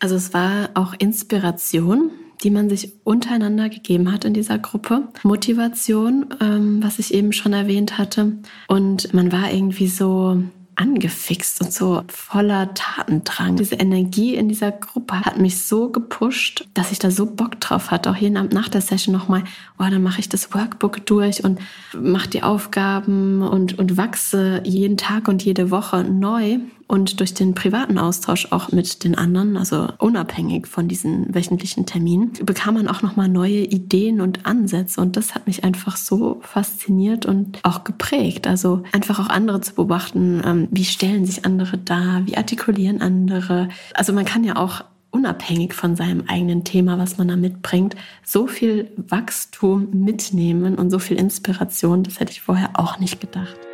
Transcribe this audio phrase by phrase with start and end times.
[0.00, 2.10] Also es war auch Inspiration,
[2.42, 5.08] die man sich untereinander gegeben hat in dieser Gruppe.
[5.22, 8.32] Motivation, ähm, was ich eben schon erwähnt hatte.
[8.66, 10.42] Und man war irgendwie so
[10.80, 13.56] angefixt und so voller Tatendrang.
[13.56, 17.90] Diese Energie in dieser Gruppe hat mich so gepusht, dass ich da so Bock drauf
[17.90, 18.10] hatte.
[18.10, 19.44] Auch jeden Abend nach der Session nochmal,
[19.78, 21.58] oh, dann mache ich das Workbook durch und
[21.94, 26.60] mache die Aufgaben und, und wachse jeden Tag und jede Woche neu
[26.90, 32.32] und durch den privaten Austausch auch mit den anderen, also unabhängig von diesen wöchentlichen Terminen,
[32.42, 37.26] bekam man auch nochmal neue Ideen und Ansätze und das hat mich einfach so fasziniert
[37.26, 38.48] und auch geprägt.
[38.48, 43.68] Also einfach auch andere zu beobachten, ähm, wie stellen sich andere dar, wie artikulieren andere.
[43.94, 48.48] Also man kann ja auch unabhängig von seinem eigenen Thema, was man da mitbringt, so
[48.48, 53.69] viel Wachstum mitnehmen und so viel Inspiration, das hätte ich vorher auch nicht gedacht.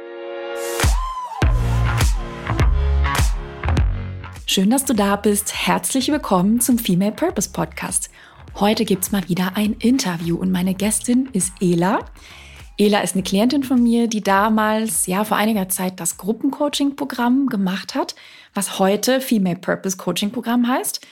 [4.49, 5.67] Schön, dass du da bist.
[5.67, 8.11] Herzlich willkommen zum Female Purpose Podcast.
[8.55, 12.05] Heute gibt es mal wieder ein Interview und meine Gästin ist Ela.
[12.79, 17.97] Ela ist eine Klientin von mir, die damals, ja, vor einiger Zeit das Gruppencoaching-Programm gemacht
[17.97, 18.15] hat,
[18.55, 21.05] was heute Female Purpose Coaching-Programm heißt.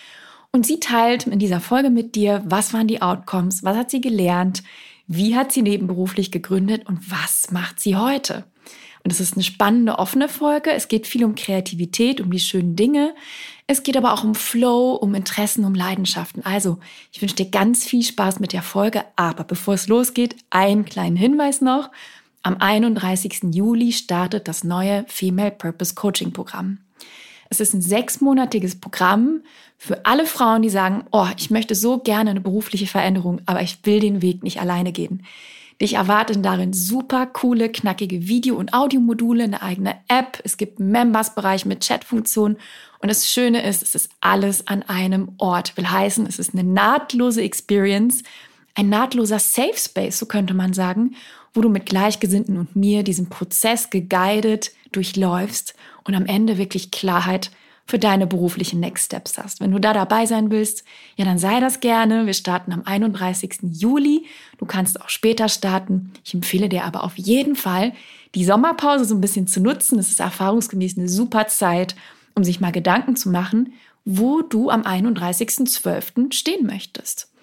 [0.52, 4.00] Und sie teilt in dieser Folge mit dir, was waren die Outcomes, was hat sie
[4.00, 4.62] gelernt,
[5.08, 8.44] wie hat sie nebenberuflich gegründet und was macht sie heute.
[9.04, 10.72] Und es ist eine spannende, offene Folge.
[10.72, 13.14] Es geht viel um Kreativität, um die schönen Dinge.
[13.66, 16.44] Es geht aber auch um Flow, um Interessen, um Leidenschaften.
[16.44, 16.78] Also,
[17.12, 19.04] ich wünsche dir ganz viel Spaß mit der Folge.
[19.16, 21.90] Aber bevor es losgeht, einen kleinen Hinweis noch.
[22.42, 23.54] Am 31.
[23.54, 26.78] Juli startet das neue Female Purpose Coaching Programm.
[27.50, 29.42] Es ist ein sechsmonatiges Programm
[29.76, 33.78] für alle Frauen, die sagen, oh, ich möchte so gerne eine berufliche Veränderung, aber ich
[33.84, 35.24] will den Weg nicht alleine gehen.
[35.80, 40.40] Dich erwarten darin super coole, knackige Video- und Audiomodule, eine eigene App.
[40.44, 42.56] Es gibt einen Members-Bereich mit Chatfunktion.
[43.00, 45.76] Und das Schöne ist, es ist alles an einem Ort.
[45.76, 48.22] Will heißen, es ist eine nahtlose Experience,
[48.74, 51.16] ein nahtloser Safe Space, so könnte man sagen,
[51.52, 57.50] wo du mit Gleichgesinnten und mir diesen Prozess geguidet durchläufst und am Ende wirklich Klarheit
[57.86, 59.60] für deine beruflichen Next Steps hast.
[59.60, 60.84] Wenn du da dabei sein willst,
[61.16, 62.24] ja, dann sei das gerne.
[62.26, 63.58] Wir starten am 31.
[63.72, 64.24] Juli.
[64.58, 66.12] Du kannst auch später starten.
[66.24, 67.92] Ich empfehle dir aber auf jeden Fall,
[68.34, 69.98] die Sommerpause so ein bisschen zu nutzen.
[69.98, 71.94] Es ist erfahrungsgemäß eine super Zeit,
[72.34, 73.74] um sich mal Gedanken zu machen,
[74.04, 76.32] wo du am 31.12.
[76.32, 77.33] stehen möchtest.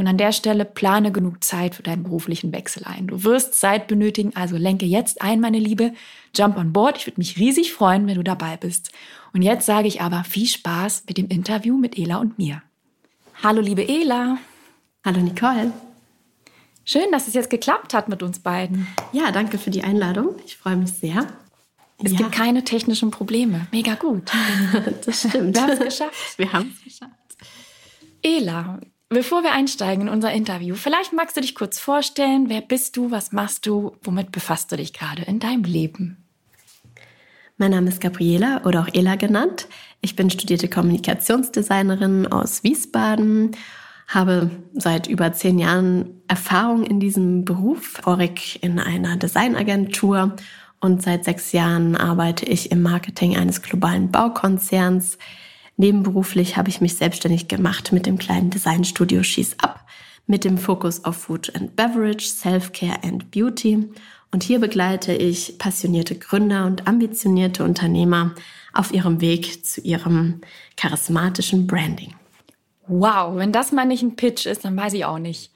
[0.00, 3.06] Und an der Stelle plane genug Zeit für deinen beruflichen Wechsel ein.
[3.08, 5.92] Du wirst Zeit benötigen, also lenke jetzt ein, meine Liebe.
[6.34, 6.96] Jump on board.
[6.96, 8.92] Ich würde mich riesig freuen, wenn du dabei bist.
[9.34, 12.62] Und jetzt sage ich aber viel Spaß mit dem Interview mit Ela und mir.
[13.42, 14.38] Hallo, liebe Ela.
[15.04, 15.70] Hallo, Nicole.
[16.86, 18.86] Schön, dass es jetzt geklappt hat mit uns beiden.
[19.12, 20.30] Ja, danke für die Einladung.
[20.46, 21.26] Ich freue mich sehr.
[22.02, 22.16] Es ja.
[22.16, 23.66] gibt keine technischen Probleme.
[23.70, 24.32] Mega gut.
[25.04, 25.56] das stimmt.
[25.56, 26.38] Wir haben es geschafft.
[26.38, 27.12] Wir haben es geschafft.
[28.22, 28.80] Ela,
[29.12, 32.48] Bevor wir einsteigen in unser Interview, vielleicht magst du dich kurz vorstellen.
[32.48, 33.10] Wer bist du?
[33.10, 33.96] Was machst du?
[34.04, 36.18] Womit befasst du dich gerade in deinem Leben?
[37.56, 39.66] Mein Name ist Gabriela oder auch Ela genannt.
[40.00, 43.56] Ich bin studierte Kommunikationsdesignerin aus Wiesbaden,
[44.06, 50.36] habe seit über zehn Jahren Erfahrung in diesem Beruf, vorig in einer Designagentur
[50.78, 55.18] und seit sechs Jahren arbeite ich im Marketing eines globalen Baukonzerns
[55.80, 59.86] Nebenberuflich habe ich mich selbstständig gemacht mit dem kleinen Designstudio Schieß Up
[60.26, 63.88] mit dem Fokus auf Food and Beverage, Self-Care and Beauty.
[64.30, 68.34] Und hier begleite ich passionierte Gründer und ambitionierte Unternehmer
[68.74, 70.42] auf ihrem Weg zu ihrem
[70.76, 72.14] charismatischen Branding.
[72.86, 75.50] Wow, wenn das mal nicht ein Pitch ist, dann weiß ich auch nicht.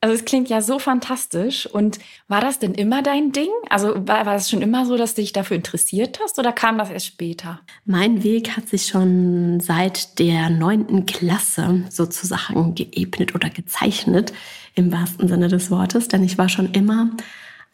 [0.00, 1.66] Also es klingt ja so fantastisch.
[1.66, 1.98] Und
[2.28, 3.50] war das denn immer dein Ding?
[3.68, 6.78] Also war, war es schon immer so, dass du dich dafür interessiert hast oder kam
[6.78, 7.60] das erst später?
[7.84, 14.32] Mein Weg hat sich schon seit der neunten Klasse sozusagen geebnet oder gezeichnet,
[14.76, 16.06] im wahrsten Sinne des Wortes.
[16.06, 17.10] Denn ich war schon immer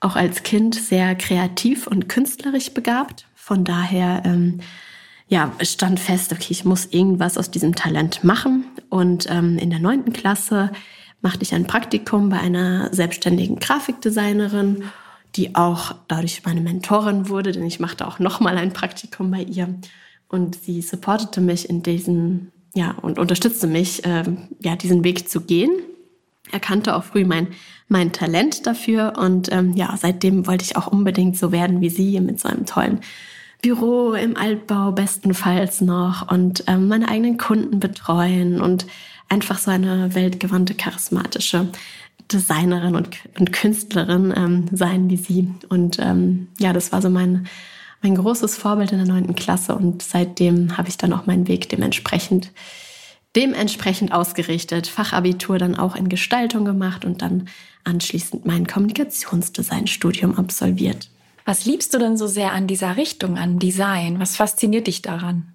[0.00, 3.26] auch als Kind sehr kreativ und künstlerisch begabt.
[3.34, 4.60] Von daher ähm,
[5.28, 8.64] ja, stand fest, okay, ich muss irgendwas aus diesem Talent machen.
[8.88, 10.70] Und ähm, in der neunten Klasse
[11.24, 14.84] machte ich ein Praktikum bei einer selbstständigen Grafikdesignerin,
[15.36, 19.74] die auch dadurch meine Mentorin wurde, denn ich machte auch nochmal ein Praktikum bei ihr.
[20.28, 24.24] Und sie supportete mich in diesen, ja, und unterstützte mich, äh,
[24.60, 25.70] ja, diesen Weg zu gehen.
[26.52, 27.48] Erkannte auch früh mein,
[27.88, 32.20] mein Talent dafür und ähm, ja, seitdem wollte ich auch unbedingt so werden wie sie
[32.20, 33.00] mit so einem tollen
[33.64, 38.84] Büro im Altbau bestenfalls noch und ähm, meine eigenen Kunden betreuen und
[39.30, 41.68] einfach so eine weltgewandte, charismatische
[42.30, 43.08] Designerin und,
[43.38, 45.48] und Künstlerin ähm, sein wie sie.
[45.70, 47.46] Und ähm, ja, das war so mein,
[48.02, 49.74] mein großes Vorbild in der neunten Klasse.
[49.74, 52.50] Und seitdem habe ich dann auch meinen Weg dementsprechend
[53.34, 57.48] dementsprechend ausgerichtet, Fachabitur dann auch in Gestaltung gemacht und dann
[57.82, 61.08] anschließend mein Kommunikationsdesign-Studium absolviert.
[61.44, 64.18] Was liebst du denn so sehr an dieser Richtung, an Design?
[64.18, 65.52] Was fasziniert dich daran?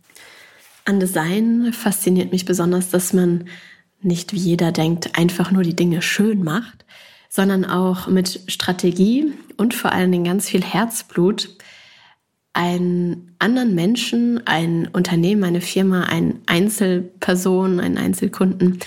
[0.85, 3.45] An Design fasziniert mich besonders, dass man
[4.01, 6.85] nicht wie jeder denkt, einfach nur die Dinge schön macht,
[7.27, 11.57] sondern auch mit Strategie und vor allen Dingen ganz viel Herzblut
[12.53, 18.79] einen anderen Menschen, ein Unternehmen, eine Firma, eine Einzelperson, einen Einzelkunden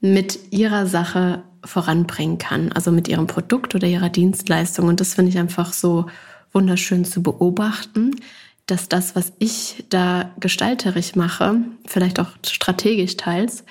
[0.00, 4.88] mit ihrer Sache voranbringen kann, also mit ihrem Produkt oder ihrer Dienstleistung.
[4.88, 6.06] Und das finde ich einfach so
[6.52, 8.16] wunderschön zu beobachten,
[8.66, 11.56] dass das, was ich da gestalterisch mache,
[11.86, 13.64] vielleicht auch strategisch teils,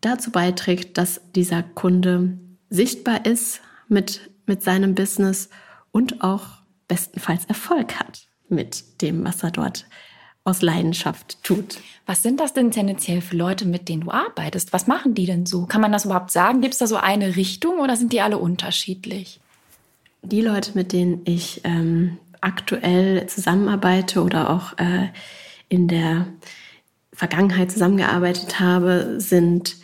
[0.00, 2.38] dazu beiträgt, dass dieser Kunde
[2.70, 5.48] sichtbar ist mit, mit seinem Business
[5.90, 6.46] und auch
[6.88, 9.86] bestenfalls Erfolg hat mit dem, was er dort
[10.44, 11.78] aus Leidenschaft tut.
[12.04, 14.72] Was sind das denn tendenziell für Leute, mit denen du arbeitest?
[14.72, 15.66] Was machen die denn so?
[15.66, 16.60] Kann man das überhaupt sagen?
[16.60, 19.40] Gibt es da so eine Richtung oder sind die alle unterschiedlich?
[20.22, 25.08] Die Leute, mit denen ich ähm, aktuell zusammenarbeite oder auch äh,
[25.68, 26.26] in der
[27.12, 29.76] Vergangenheit zusammengearbeitet habe, sind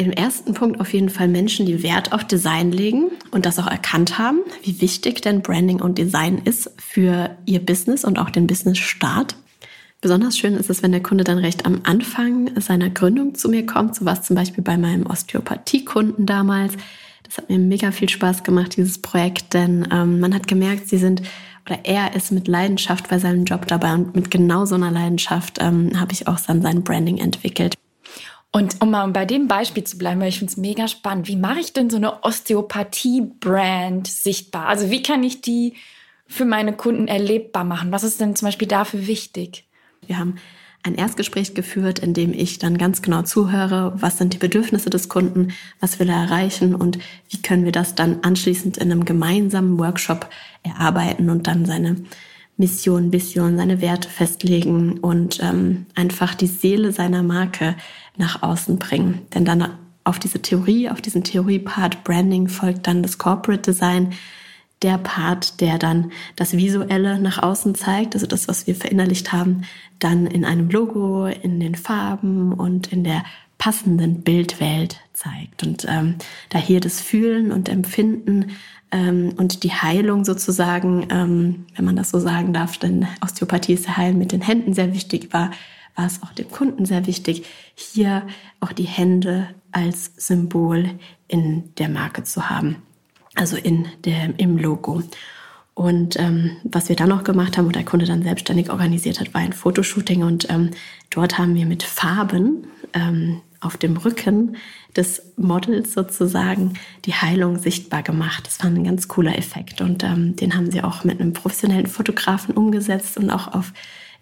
[0.00, 3.66] im ersten Punkt auf jeden Fall Menschen, die Wert auf Design legen und das auch
[3.66, 8.46] erkannt haben, wie wichtig denn Branding und Design ist für ihr Business und auch den
[8.46, 9.36] Business-Start.
[10.00, 13.66] Besonders schön ist es, wenn der Kunde dann recht am Anfang seiner Gründung zu mir
[13.66, 13.94] kommt.
[13.94, 16.72] So war es zum Beispiel bei meinem Osteopathiekunden damals.
[17.24, 20.96] Das hat mir mega viel Spaß gemacht, dieses Projekt, denn ähm, man hat gemerkt, sie
[20.96, 21.20] sind
[21.66, 25.58] oder er ist mit Leidenschaft bei seinem Job dabei und mit genau so einer Leidenschaft
[25.60, 27.74] ähm, habe ich auch dann sein Branding entwickelt.
[28.52, 31.36] Und um mal bei dem Beispiel zu bleiben, weil ich finde es mega spannend, wie
[31.36, 34.66] mache ich denn so eine Osteopathie-Brand sichtbar?
[34.66, 35.74] Also wie kann ich die
[36.26, 37.92] für meine Kunden erlebbar machen?
[37.92, 39.68] Was ist denn zum Beispiel dafür wichtig?
[40.06, 40.36] Wir haben
[40.82, 45.08] ein Erstgespräch geführt, in dem ich dann ganz genau zuhöre, was sind die Bedürfnisse des
[45.08, 46.98] Kunden, was will er erreichen und
[47.28, 50.28] wie können wir das dann anschließend in einem gemeinsamen Workshop
[50.62, 51.96] erarbeiten und dann seine
[52.60, 57.74] Mission, Vision, seine Werte festlegen und ähm, einfach die Seele seiner Marke
[58.16, 59.22] nach außen bringen.
[59.34, 59.70] Denn dann
[60.04, 64.12] auf diese Theorie, auf diesen Theorie-Part Branding folgt dann das Corporate Design,
[64.82, 69.62] der Part, der dann das Visuelle nach außen zeigt, also das, was wir verinnerlicht haben,
[69.98, 73.24] dann in einem Logo, in den Farben und in der
[73.58, 75.62] passenden Bildwelt zeigt.
[75.62, 76.16] Und ähm,
[76.48, 78.52] da hier das Fühlen und Empfinden
[78.92, 83.96] ähm, und die Heilung sozusagen, ähm, wenn man das so sagen darf, denn Osteopathie ist
[83.96, 85.50] Heilen mit den Händen sehr wichtig war,
[85.96, 87.44] war es auch dem Kunden sehr wichtig,
[87.74, 88.26] hier
[88.60, 90.90] auch die Hände als Symbol
[91.28, 92.76] in der Marke zu haben,
[93.34, 95.02] also in der, im Logo.
[95.74, 99.32] Und ähm, was wir dann noch gemacht haben, wo der Kunde dann selbstständig organisiert hat,
[99.32, 100.22] war ein Fotoshooting.
[100.24, 100.72] Und ähm,
[101.10, 104.56] dort haben wir mit Farben ähm, auf dem Rücken
[104.96, 108.46] des Models sozusagen die Heilung sichtbar gemacht.
[108.46, 109.80] Das war ein ganz cooler Effekt.
[109.80, 113.72] Und ähm, den haben sie auch mit einem professionellen Fotografen umgesetzt und auch auf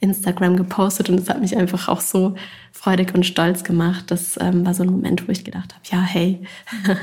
[0.01, 2.37] Instagram gepostet und es hat mich einfach auch so
[2.73, 4.11] freudig und stolz gemacht.
[4.11, 6.41] Das ähm, war so ein Moment, wo ich gedacht habe, ja, hey,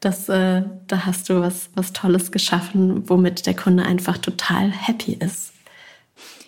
[0.00, 5.12] das, äh, da hast du was, was Tolles geschaffen, womit der Kunde einfach total happy
[5.12, 5.52] ist.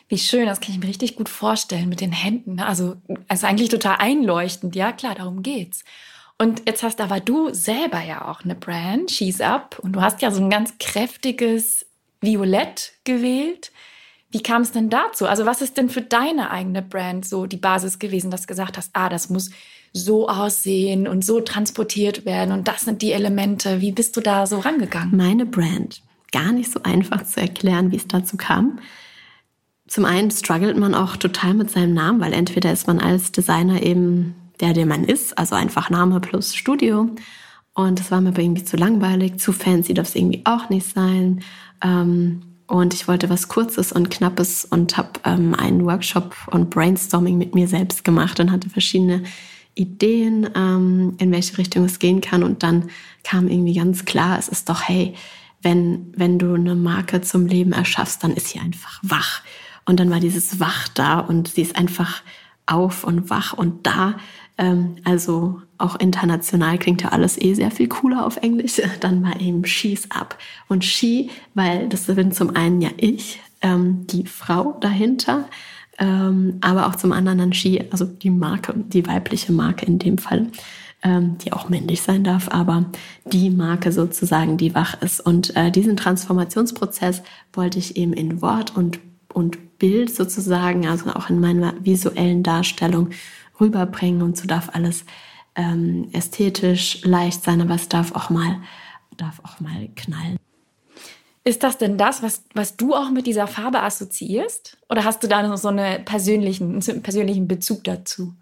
[0.09, 2.57] Wie schön, das kann ich mir richtig gut vorstellen mit den Händen.
[2.57, 2.67] Ne?
[2.67, 2.97] Also,
[3.29, 4.75] also eigentlich total einleuchtend.
[4.75, 5.85] Ja, klar, darum geht's.
[6.41, 10.23] Und jetzt hast aber du selber ja auch eine Brand, She's Up, und du hast
[10.23, 11.85] ja so ein ganz kräftiges
[12.23, 13.73] Violett gewählt.
[14.31, 15.27] Wie kam es denn dazu?
[15.27, 18.79] Also was ist denn für deine eigene Brand so die Basis gewesen, dass du gesagt
[18.79, 19.51] hast, ah, das muss
[19.93, 23.83] so aussehen und so transportiert werden und das sind die Elemente.
[23.83, 25.15] Wie bist du da so rangegangen?
[25.15, 26.01] Meine Brand.
[26.33, 28.79] Gar nicht so einfach zu erklären, wie es dazu kam.
[29.87, 33.83] Zum einen struggelt man auch total mit seinem Namen, weil entweder ist man als Designer
[33.83, 37.11] eben der, der man ist, also einfach Name plus Studio.
[37.75, 40.93] Und das war mir aber irgendwie zu langweilig, zu fancy darf es irgendwie auch nicht
[40.93, 41.43] sein.
[41.83, 47.37] Ähm, und ich wollte was Kurzes und Knappes und habe ähm, einen Workshop und Brainstorming
[47.37, 49.25] mit mir selbst gemacht und hatte verschiedene
[49.75, 52.43] Ideen, ähm, in welche Richtung es gehen kann.
[52.43, 52.91] Und dann
[53.25, 55.15] kam irgendwie ganz klar, es ist doch, hey,
[55.63, 59.43] wenn, wenn du eine Marke zum Leben erschaffst, dann ist sie einfach wach.
[59.85, 62.23] Und dann war dieses Wach da und sie ist einfach
[62.67, 64.15] auf und wach und da.
[64.61, 68.81] Ähm, also auch international klingt ja alles eh sehr viel cooler auf Englisch.
[69.01, 70.37] Dann war eben She's Up.
[70.69, 75.47] Und She, weil das bin zum einen ja ich, ähm, die Frau dahinter,
[75.99, 80.17] ähm, aber auch zum anderen dann She, also die Marke, die weibliche Marke in dem
[80.17, 80.47] Fall,
[81.03, 82.87] ähm, die auch männlich sein darf, aber
[83.27, 85.21] die Marke sozusagen, die wach ist.
[85.21, 88.99] Und äh, diesen Transformationsprozess wollte ich eben in Wort und,
[89.33, 93.11] und Bild sozusagen, also auch in meiner visuellen Darstellung
[93.61, 95.05] rüberbringen und so darf alles
[95.55, 98.61] ähm, ästhetisch leicht sein, aber es darf auch mal,
[99.17, 100.37] darf auch mal knallen.
[101.43, 104.77] Ist das denn das, was, was du auch mit dieser Farbe assoziierst?
[104.89, 108.35] Oder hast du da noch so eine persönlichen, einen persönlichen Bezug dazu?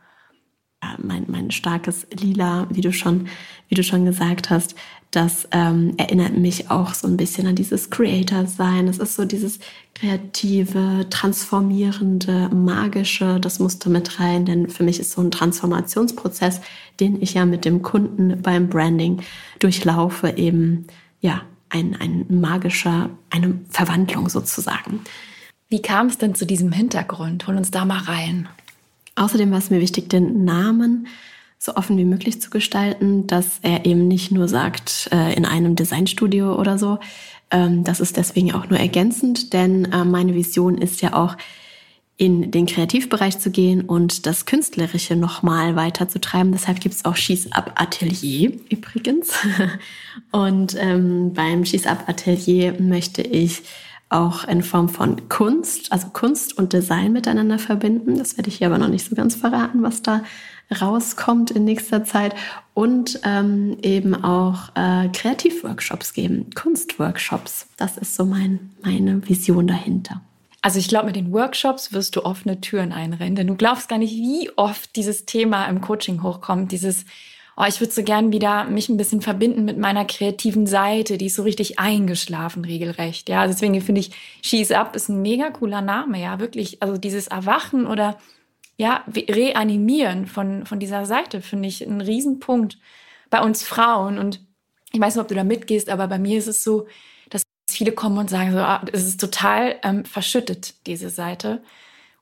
[0.83, 3.29] Ja, mein, mein starkes Lila, wie du schon,
[3.69, 4.75] wie du schon gesagt hast,
[5.11, 8.89] das ähm, erinnert mich auch so ein bisschen an dieses Creator-Sein.
[8.89, 9.59] Es ist so dieses
[9.99, 16.61] kreative, transformierende, magische, das musste mit rein, denn für mich ist so ein Transformationsprozess,
[17.01, 19.23] den ich ja mit dem Kunden beim Branding
[19.59, 20.87] durchlaufe, eben,
[21.21, 25.01] ja, ein, ein magischer, eine Verwandlung sozusagen.
[25.69, 27.47] Wie kam es denn zu diesem Hintergrund?
[27.47, 28.49] Hol uns da mal rein.
[29.17, 31.09] Außerdem war es mir wichtig, den Namen
[31.59, 35.75] so offen wie möglich zu gestalten, dass er eben nicht nur sagt, äh, in einem
[35.75, 37.01] Designstudio oder so.
[37.51, 41.37] Ähm, das ist deswegen auch nur ergänzend, denn äh, meine Vision ist ja auch,
[42.21, 46.51] in den Kreativbereich zu gehen und das Künstlerische nochmal weiterzutreiben.
[46.51, 49.35] Deshalb gibt es auch Schieß-Up Atelier übrigens.
[50.33, 53.63] Und ähm, beim Schieß-Up Atelier möchte ich
[54.09, 58.19] auch in Form von Kunst, also Kunst und Design miteinander verbinden.
[58.19, 60.25] Das werde ich hier aber noch nicht so ganz verraten, was da
[60.81, 62.35] rauskommt in nächster Zeit.
[62.75, 67.67] Und ähm, eben auch äh, Kreativworkshops geben, Kunstworkshops.
[67.77, 70.21] Das ist so mein, meine Vision dahinter.
[70.63, 73.99] Also ich glaube, mit den Workshops wirst du offene Türen einrennen, denn du glaubst gar
[73.99, 77.05] nicht, wie oft dieses Thema im Coaching hochkommt, dieses
[77.59, 81.27] oh, ich würde so gern wieder mich ein bisschen verbinden mit meiner kreativen Seite, die
[81.27, 83.29] ist so richtig eingeschlafen regelrecht.
[83.29, 87.27] Ja, deswegen finde ich She's Up ist ein mega cooler Name, ja, wirklich, also dieses
[87.27, 88.17] Erwachen oder
[88.79, 92.79] ja, reanimieren von von dieser Seite finde ich ein Riesenpunkt
[93.29, 94.41] bei uns Frauen und
[94.93, 96.87] ich weiß nicht, ob du da mitgehst, aber bei mir ist es so,
[97.79, 101.63] viele kommen und sagen so, ah, es ist total ähm, verschüttet, diese Seite.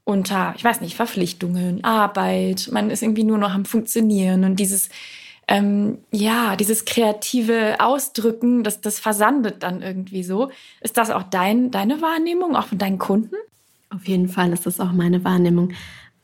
[0.05, 4.89] Unter, ich weiß nicht, Verpflichtungen, Arbeit, man ist irgendwie nur noch am Funktionieren und dieses,
[5.49, 10.51] ähm, ja, dieses kreative Ausdrücken, das, das versandet dann irgendwie so.
[10.81, 13.35] Ist das auch dein, deine Wahrnehmung, auch von deinen Kunden?
[13.91, 15.73] Auf jeden Fall ist das auch meine Wahrnehmung.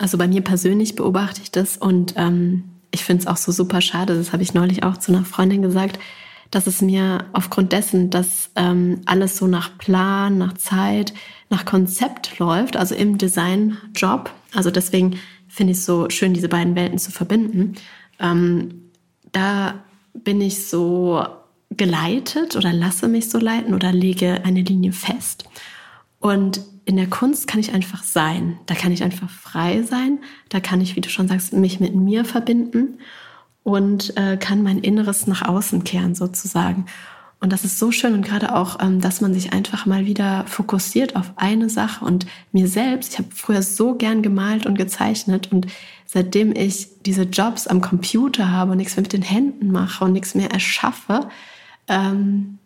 [0.03, 3.81] Also bei mir persönlich beobachte ich das und ähm, ich finde es auch so super
[3.81, 6.01] schade, das habe ich neulich auch zu einer Freundin gesagt,
[6.51, 11.15] dass es mir aufgrund dessen, dass ähm, alles so nach Plan, nach Zeit,
[11.51, 16.75] nach Konzept läuft, also im Designjob, also deswegen finde ich es so schön, diese beiden
[16.75, 17.75] Welten zu verbinden,
[18.19, 18.91] ähm,
[19.31, 21.25] da bin ich so
[21.71, 25.45] geleitet oder lasse mich so leiten oder lege eine Linie fest.
[26.19, 28.59] Und in der Kunst kann ich einfach sein.
[28.67, 30.19] Da kann ich einfach frei sein.
[30.49, 32.99] Da kann ich, wie du schon sagst, mich mit mir verbinden
[33.63, 36.87] und äh, kann mein Inneres nach außen kehren sozusagen.
[37.43, 40.45] Und das ist so schön und gerade auch, ähm, dass man sich einfach mal wieder
[40.47, 42.05] fokussiert auf eine Sache.
[42.05, 45.67] Und mir selbst, ich habe früher so gern gemalt und gezeichnet und
[46.07, 50.13] seitdem ich diese Jobs am Computer habe und nichts mehr mit den Händen mache und
[50.13, 51.29] nichts mehr erschaffe,
[51.89, 52.59] ähm,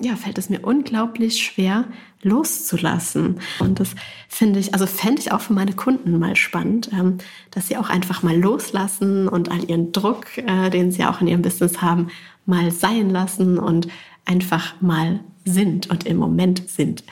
[0.00, 1.84] ja, fällt es mir unglaublich schwer
[2.22, 3.40] loszulassen.
[3.60, 3.94] Und das
[4.28, 7.18] finde ich, also fände ich auch für meine Kunden mal spannend, ähm,
[7.50, 11.28] dass sie auch einfach mal loslassen und all ihren Druck, äh, den sie auch in
[11.28, 12.08] ihrem Business haben,
[12.44, 13.88] mal sein lassen und
[14.24, 17.04] einfach mal sind und im Moment sind.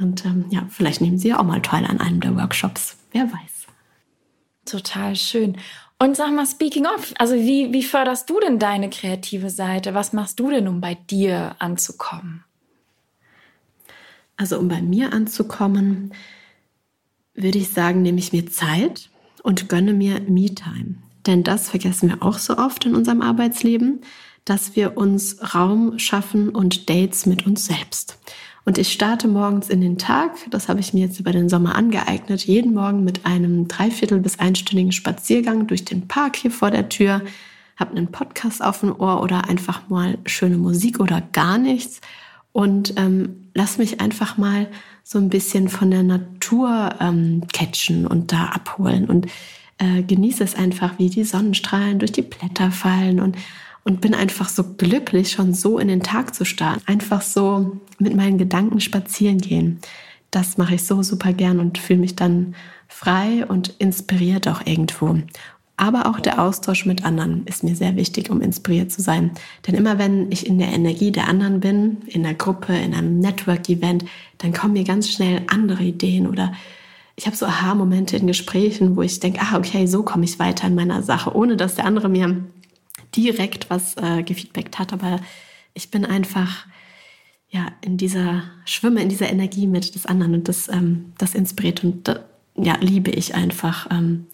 [0.00, 2.96] Und ähm, ja, vielleicht nehmen sie ja auch mal teil an einem der Workshops.
[3.12, 3.66] Wer weiß.
[4.64, 5.56] Total schön.
[6.02, 9.92] Und sag mal, speaking of, also wie, wie förderst du denn deine kreative Seite?
[9.92, 12.42] Was machst du denn, um bei dir anzukommen?
[14.38, 16.14] Also um bei mir anzukommen,
[17.34, 19.10] würde ich sagen, nehme ich mir Zeit
[19.42, 20.94] und gönne mir Me-Time.
[21.26, 24.00] Denn das vergessen wir auch so oft in unserem Arbeitsleben,
[24.46, 28.18] dass wir uns Raum schaffen und Dates mit uns selbst.
[28.64, 31.76] Und ich starte morgens in den Tag, das habe ich mir jetzt über den Sommer
[31.76, 36.88] angeeignet, jeden Morgen mit einem dreiviertel bis einstündigen Spaziergang durch den Park hier vor der
[36.88, 37.22] Tür,
[37.76, 42.00] habe einen Podcast auf dem Ohr oder einfach mal schöne Musik oder gar nichts.
[42.52, 44.68] Und ähm, lass mich einfach mal
[45.02, 49.06] so ein bisschen von der Natur ähm, catchen und da abholen.
[49.06, 49.26] Und
[49.78, 53.36] äh, genieße es einfach, wie die Sonnenstrahlen durch die Blätter fallen und
[53.84, 56.82] und bin einfach so glücklich, schon so in den Tag zu starten.
[56.86, 59.80] Einfach so mit meinen Gedanken spazieren gehen.
[60.30, 62.54] Das mache ich so super gern und fühle mich dann
[62.88, 65.16] frei und inspiriert auch irgendwo.
[65.76, 69.30] Aber auch der Austausch mit anderen ist mir sehr wichtig, um inspiriert zu sein.
[69.66, 73.18] Denn immer wenn ich in der Energie der anderen bin, in der Gruppe, in einem
[73.18, 74.04] Network-Event,
[74.38, 76.52] dann kommen mir ganz schnell andere Ideen oder
[77.16, 80.66] ich habe so Aha-Momente in Gesprächen, wo ich denke, ah, okay, so komme ich weiter
[80.66, 82.44] in meiner Sache, ohne dass der andere mir
[83.16, 85.20] direkt was äh, gefeedbackt hat, aber
[85.74, 86.66] ich bin einfach
[87.48, 91.82] ja in dieser schwimme in dieser Energie mit des anderen und das ähm, das inspiriert
[91.82, 92.20] und da,
[92.56, 94.26] ja liebe ich einfach ähm,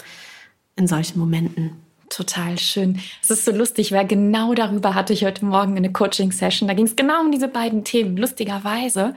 [0.76, 1.72] in solchen Momenten.
[2.08, 3.00] Total schön.
[3.22, 6.68] Es ist so lustig, weil genau darüber hatte ich heute Morgen eine Coaching-Session.
[6.68, 9.16] Da ging es genau um diese beiden Themen, lustigerweise.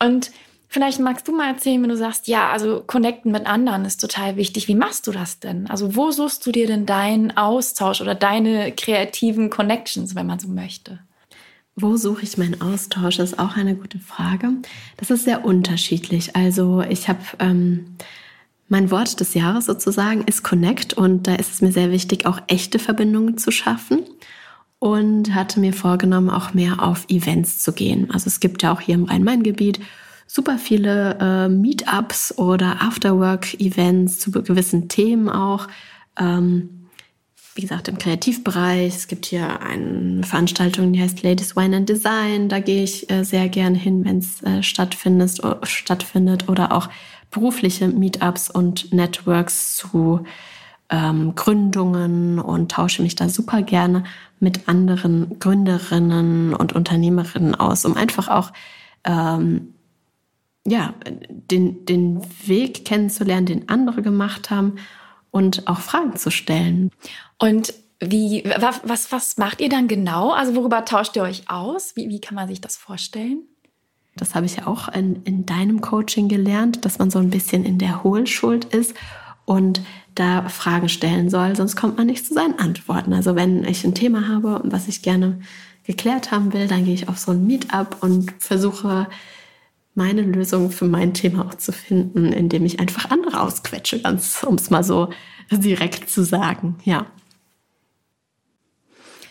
[0.00, 0.32] Und
[0.74, 4.34] vielleicht magst du mal erzählen, wenn du sagst, ja, also connecten mit anderen ist total
[4.34, 4.66] wichtig.
[4.66, 5.68] Wie machst du das denn?
[5.68, 10.48] Also wo suchst du dir denn deinen Austausch oder deine kreativen Connections, wenn man so
[10.48, 10.98] möchte?
[11.76, 13.18] Wo suche ich meinen Austausch?
[13.18, 14.48] Das ist auch eine gute Frage.
[14.96, 16.34] Das ist sehr unterschiedlich.
[16.34, 17.94] Also ich habe ähm,
[18.68, 22.40] mein Wort des Jahres sozusagen ist Connect und da ist es mir sehr wichtig, auch
[22.48, 24.00] echte Verbindungen zu schaffen
[24.80, 28.10] und hatte mir vorgenommen, auch mehr auf Events zu gehen.
[28.10, 29.78] Also es gibt ja auch hier im Rhein-Main-Gebiet
[30.26, 35.68] super viele äh, Meetups oder Afterwork-Events zu gewissen Themen auch.
[36.18, 36.84] Ähm,
[37.54, 38.94] wie gesagt, im Kreativbereich.
[38.94, 42.48] Es gibt hier eine Veranstaltung, die heißt Ladies Wine and Design.
[42.48, 46.48] Da gehe ich äh, sehr gerne hin, wenn es äh, stattfindet, stattfindet.
[46.48, 46.88] Oder auch
[47.30, 50.24] berufliche Meetups und Networks zu
[50.90, 54.04] ähm, Gründungen und tausche mich da super gerne
[54.40, 58.52] mit anderen Gründerinnen und Unternehmerinnen aus, um einfach auch
[59.04, 59.73] ähm,
[60.66, 60.94] ja,
[61.28, 64.76] den, den Weg kennenzulernen, den andere gemacht haben
[65.30, 66.90] und auch Fragen zu stellen.
[67.38, 70.30] Und wie, was, was macht ihr dann genau?
[70.30, 71.96] Also worüber tauscht ihr euch aus?
[71.96, 73.42] Wie, wie kann man sich das vorstellen?
[74.16, 77.64] Das habe ich ja auch in, in deinem Coaching gelernt, dass man so ein bisschen
[77.64, 78.94] in der Hohlschuld ist
[79.44, 79.80] und
[80.14, 83.12] da Fragen stellen soll, sonst kommt man nicht zu seinen Antworten.
[83.12, 85.40] Also wenn ich ein Thema habe, was ich gerne
[85.82, 89.08] geklärt haben will, dann gehe ich auf so ein Meetup und versuche
[89.94, 94.56] meine Lösung für mein Thema auch zu finden, indem ich einfach andere ausquetsche, ganz um
[94.56, 95.10] es mal so
[95.50, 96.76] direkt zu sagen.
[96.84, 97.06] Ja.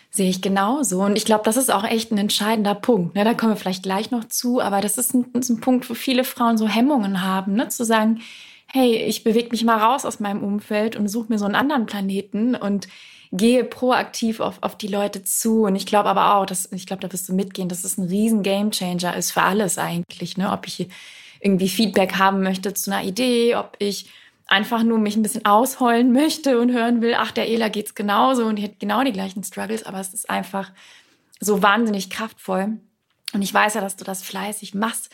[0.10, 1.01] Sehe ich genauso.
[1.03, 3.15] Und ich glaube, das ist auch echt ein entscheidender Punkt.
[3.15, 3.24] Ne?
[3.24, 5.96] Da kommen wir vielleicht gleich noch zu, aber das ist ein, ist ein Punkt, wo
[5.96, 7.67] viele Frauen so Hemmungen haben, ne?
[7.70, 8.22] zu sagen,
[8.67, 11.88] hey, ich bewege mich mal raus aus meinem Umfeld und suche mir so einen anderen
[11.88, 12.88] Planeten und
[13.35, 15.63] gehe proaktiv auf, auf die Leute zu.
[15.63, 18.07] Und ich glaube aber auch, dass, ich glaube, da wirst du mitgehen, dass es ein
[18.07, 20.37] riesen Gamechanger ist für alles eigentlich.
[20.37, 20.51] Ne?
[20.51, 20.87] Ob ich
[21.41, 24.09] irgendwie Feedback haben möchte zu einer Idee, ob ich
[24.46, 28.46] einfach nur mich ein bisschen ausheulen möchte und hören will, ach, der Ela geht's genauso
[28.46, 30.72] und die hat genau die gleichen Struggles, aber es ist einfach
[31.39, 32.77] so wahnsinnig kraftvoll.
[33.33, 35.09] Und ich weiß ja, dass du das fleißig machst.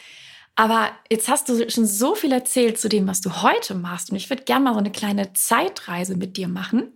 [0.55, 4.11] Aber jetzt hast du schon so viel erzählt zu dem, was du heute machst.
[4.11, 6.91] Und ich würde gerne mal so eine kleine Zeitreise mit dir machen.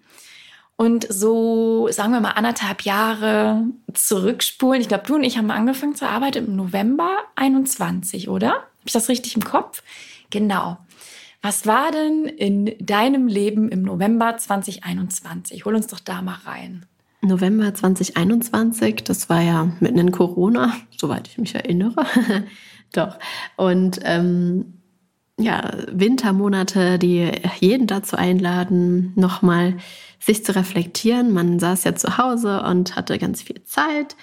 [0.76, 4.82] Und so, sagen wir mal, anderthalb Jahre zurückspulen.
[4.82, 8.52] Ich glaube, du und ich haben angefangen zu arbeiten im November 21, oder?
[8.54, 9.84] Habe ich das richtig im Kopf?
[10.30, 10.78] Genau.
[11.42, 15.66] Was war denn in deinem Leben im November 2021?
[15.66, 16.86] Hol uns doch da mal rein.
[17.22, 22.06] November 2021, das war ja mitten in Corona, soweit ich mich erinnere.
[22.94, 23.18] doch.
[23.56, 24.74] Und ähm,
[25.40, 29.78] ja, Wintermonate, die jeden dazu einladen, nochmal
[30.20, 31.34] sich zu reflektieren.
[31.34, 34.16] Man saß ja zu Hause und hatte ganz viel Zeit.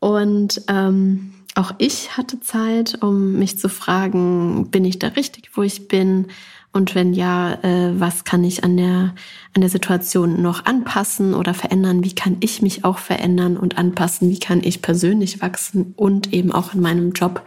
[0.00, 5.62] Und ähm, auch ich hatte Zeit, um mich zu fragen, bin ich da richtig, wo
[5.62, 6.28] ich bin?
[6.72, 9.14] Und wenn ja, äh, was kann ich an der,
[9.54, 12.04] an der Situation noch anpassen oder verändern?
[12.04, 14.30] Wie kann ich mich auch verändern und anpassen?
[14.30, 17.42] Wie kann ich persönlich wachsen und eben auch in meinem Job,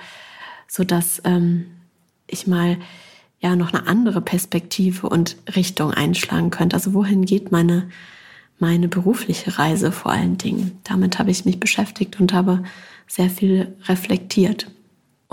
[0.68, 1.68] sodass ähm,
[2.34, 2.78] ich mal
[3.40, 6.76] ja noch eine andere Perspektive und Richtung einschlagen könnte?
[6.76, 7.90] Also wohin geht meine,
[8.60, 10.80] meine berufliche Reise vor allen Dingen?
[10.84, 12.64] Damit habe ich mich beschäftigt und habe
[13.08, 14.68] sehr viel reflektiert.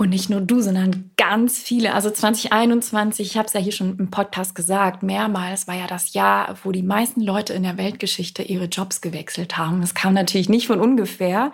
[0.01, 1.93] Und nicht nur du, sondern ganz viele.
[1.93, 6.13] Also 2021, ich habe es ja hier schon im Podcast gesagt, mehrmals war ja das
[6.13, 9.79] Jahr, wo die meisten Leute in der Weltgeschichte ihre Jobs gewechselt haben.
[9.81, 11.53] Das kam natürlich nicht von ungefähr,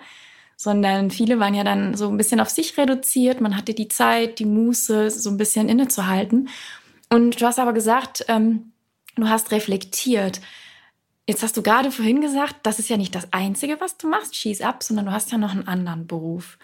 [0.60, 3.40] sondern viele waren ja dann so ein bisschen auf sich reduziert.
[3.40, 6.48] Man hatte die Zeit, die Muße, so ein bisschen innezuhalten.
[7.08, 8.72] Und du hast aber gesagt, ähm,
[9.14, 10.40] du hast reflektiert.
[11.28, 14.34] Jetzt hast du gerade vorhin gesagt, das ist ja nicht das Einzige, was du machst,
[14.34, 16.58] Schieß ab, sondern du hast ja noch einen anderen Beruf.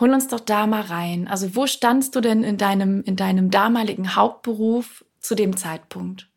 [0.00, 1.28] Hol uns doch da mal rein.
[1.28, 6.28] Also wo standst du denn in deinem, in deinem damaligen Hauptberuf zu dem Zeitpunkt?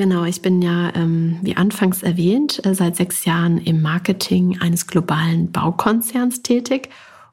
[0.00, 4.86] Genau, ich bin ja, ähm, wie anfangs erwähnt, äh, seit sechs Jahren im Marketing eines
[4.86, 6.88] globalen Baukonzerns tätig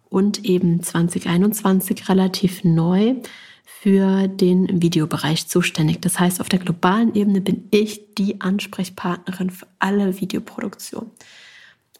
[0.09, 3.15] und eben 2021 relativ neu
[3.63, 6.01] für den Videobereich zuständig.
[6.01, 11.11] Das heißt, auf der globalen Ebene bin ich die Ansprechpartnerin für alle Videoproduktionen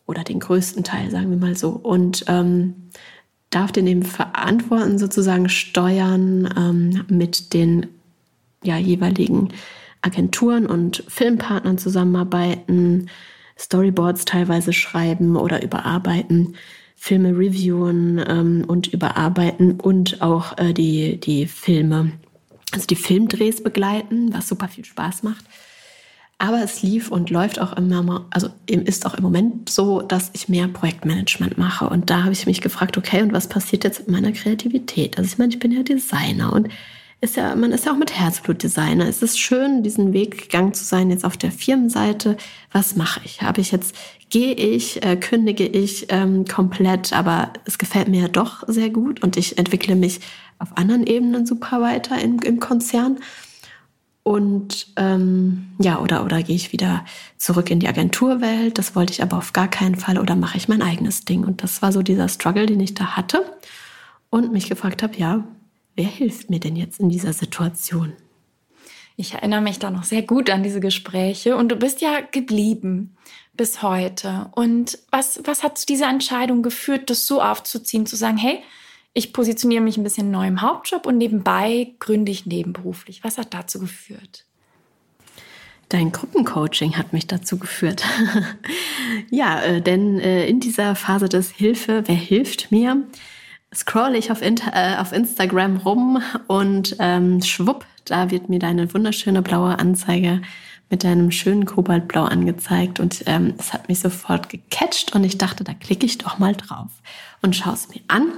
[0.06, 1.70] oder den größten Teil, sagen wir mal so.
[1.70, 2.90] Und ähm,
[3.52, 7.88] darf den eben verantworten, sozusagen steuern ähm, mit den
[8.64, 9.54] ja, jeweiligen
[10.02, 13.10] Agenturen und Filmpartnern zusammenarbeiten,
[13.58, 16.56] Storyboards teilweise schreiben oder überarbeiten
[16.96, 22.12] Filme reviewen ähm, und überarbeiten und auch äh, die, die Filme
[22.72, 25.46] also die Filmdrehs begleiten, was super viel Spaß macht.
[26.40, 30.50] Aber es lief und läuft auch immer, also ist auch im Moment so, dass ich
[30.50, 31.90] mehr Projektmanagement mache.
[31.90, 35.18] Und da habe ich mich gefragt, okay, und was passiert jetzt mit meiner Kreativität?
[35.18, 36.68] Also ich meine, ich bin ja Designer und
[37.20, 39.08] ist ja, man ist ja auch mit Herzblut Designer.
[39.08, 42.38] Es ist schön, diesen Weg gegangen zu sein, jetzt auf der Firmenseite.
[42.72, 43.42] Was mache ich?
[43.42, 43.96] Habe ich jetzt,
[44.30, 49.24] gehe ich, äh, kündige ich ähm, komplett, aber es gefällt mir ja doch sehr gut
[49.24, 50.20] und ich entwickle mich
[50.60, 53.18] auf anderen Ebenen super weiter im, im Konzern.
[54.22, 57.06] Und ähm, ja, oder, oder gehe ich wieder
[57.38, 58.78] zurück in die Agenturwelt?
[58.78, 60.20] Das wollte ich aber auf gar keinen Fall.
[60.20, 61.46] Oder mache ich mein eigenes Ding?
[61.46, 63.46] Und das war so dieser Struggle, den ich da hatte.
[64.30, 65.46] Und mich gefragt habe, ja,
[65.98, 68.14] wer hilft mir denn jetzt in dieser Situation?
[69.18, 71.58] Ich erinnere mich da noch sehr gut an diese Gespräche.
[71.58, 73.18] Und du bist ja geblieben
[73.56, 74.52] bis heute.
[74.54, 78.60] Und was, was hat zu dieser Entscheidung geführt, das so aufzuziehen, zu sagen, hey,
[79.14, 83.24] ich positioniere mich ein bisschen neu im Hauptjob und nebenbei gründe ich nebenberuflich.
[83.24, 84.46] Was hat dazu geführt?
[85.90, 88.04] Dein Gruppencoaching hat mich dazu geführt.
[89.32, 93.08] ja, äh, denn äh, in dieser Phase des Hilfe, wer hilft mir,
[93.74, 98.94] scrolle ich auf, Inter äh, auf Instagram rum und ähm, schwupp, da wird mir deine
[98.94, 100.42] wunderschöne blaue Anzeige
[100.90, 105.64] mit deinem schönen Kobaltblau angezeigt und ähm, es hat mich sofort gecatcht und ich dachte,
[105.64, 106.90] da klicke ich doch mal drauf
[107.42, 108.32] und schaue es mir an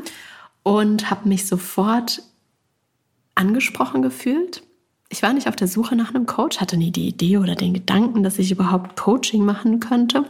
[0.63, 2.23] und habe mich sofort
[3.35, 4.63] angesprochen gefühlt.
[5.09, 7.73] Ich war nicht auf der Suche nach einem Coach, hatte nie die Idee oder den
[7.73, 10.25] Gedanken, dass ich überhaupt Coaching machen könnte.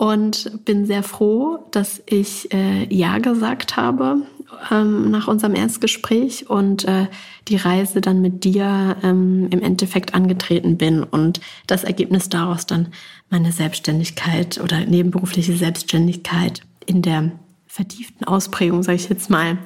[0.00, 4.22] Und bin sehr froh, dass ich äh, Ja gesagt habe
[4.70, 7.06] ähm, nach unserem Erstgespräch und äh,
[7.48, 12.94] die Reise dann mit dir ähm, im Endeffekt angetreten bin und das Ergebnis daraus dann
[13.28, 17.32] meine Selbstständigkeit oder nebenberufliche Selbstständigkeit in der
[17.66, 19.58] vertieften Ausprägung, sage ich jetzt mal,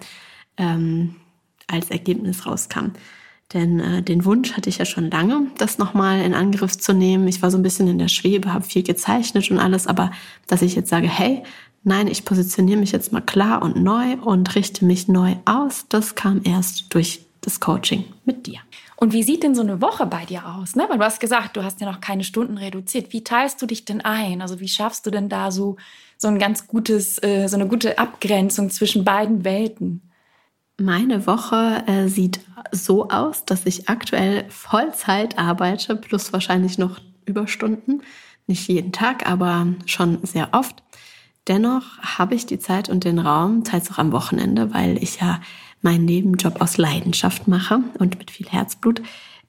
[0.56, 1.14] ähm,
[1.68, 2.86] als Ergebnis rauskam.
[3.52, 7.28] Denn äh, den Wunsch hatte ich ja schon lange, das nochmal in Angriff zu nehmen.
[7.28, 10.10] Ich war so ein bisschen in der Schwebe, habe viel gezeichnet und alles, aber
[10.46, 11.42] dass ich jetzt sage, hey,
[11.82, 16.14] nein, ich positioniere mich jetzt mal klar und neu und richte mich neu aus, das
[16.14, 18.60] kam erst durch das Coaching mit dir.
[18.96, 20.76] Und wie sieht denn so eine Woche bei dir aus?
[20.76, 20.86] Ne?
[20.88, 23.12] Weil du hast gesagt, du hast ja noch keine Stunden reduziert.
[23.12, 24.40] Wie teilst du dich denn ein?
[24.40, 25.76] Also wie schaffst du denn da so
[26.16, 30.00] so ein ganz gutes, äh, so eine gute Abgrenzung zwischen beiden Welten?
[30.80, 32.40] Meine Woche äh, sieht
[32.72, 38.02] so aus, dass ich aktuell Vollzeit arbeite, plus wahrscheinlich noch Überstunden.
[38.48, 40.82] Nicht jeden Tag, aber schon sehr oft.
[41.46, 45.40] Dennoch habe ich die Zeit und den Raum, teils auch am Wochenende, weil ich ja
[45.80, 49.00] meinen Nebenjob aus Leidenschaft mache und mit viel Herzblut,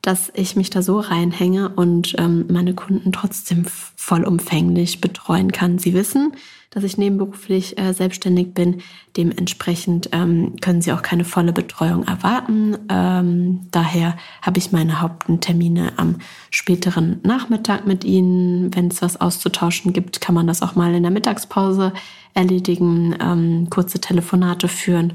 [0.05, 5.79] dass ich mich da so reinhänge und ähm, meine Kunden trotzdem vollumfänglich betreuen kann.
[5.79, 6.33] Sie wissen,
[6.69, 8.81] dass ich nebenberuflich äh, selbstständig bin.
[9.17, 12.77] Dementsprechend ähm, können sie auch keine volle Betreuung erwarten.
[12.87, 16.17] Ähm, daher habe ich meine Haupttermine am
[16.51, 18.75] späteren Nachmittag mit ihnen.
[18.75, 21.93] Wenn es was auszutauschen gibt, kann man das auch mal in der Mittagspause
[22.35, 25.13] erledigen, ähm, kurze Telefonate führen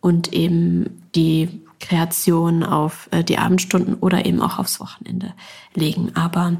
[0.00, 5.34] und eben die Kreation auf äh, die Abendstunden oder eben auch aufs Wochenende
[5.74, 6.12] legen.
[6.14, 6.56] Aber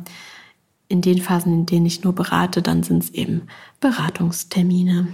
[0.89, 3.49] in den Phasen, in denen ich nur berate, dann sind es eben
[3.81, 5.09] Beratungstermine.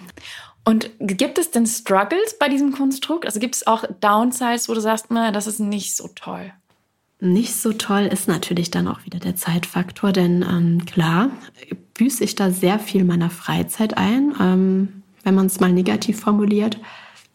[0.65, 3.25] Und gibt es denn Struggles bei diesem Konstrukt?
[3.27, 6.53] Also gibt es auch Downsides, wo du sagst, na, das ist nicht so toll?
[7.21, 11.31] Nicht so toll ist natürlich dann auch wieder der Zeitfaktor, denn ähm, klar
[11.95, 16.79] büße ich da sehr viel meiner Freizeit ein, ähm, wenn man es mal negativ formuliert,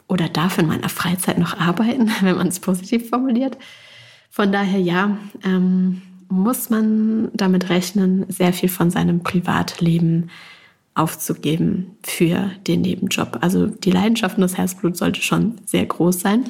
[0.08, 3.58] oder darf in meiner Freizeit noch arbeiten, wenn man es positiv formuliert.
[4.30, 10.30] Von daher ja, ähm, muss man damit rechnen, sehr viel von seinem Privatleben
[10.94, 13.40] aufzugeben für den Nebenjob.
[13.42, 16.46] Also die Leidenschaft und das Herzblut sollte schon sehr groß sein.